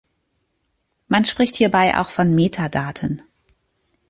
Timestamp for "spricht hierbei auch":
1.25-2.09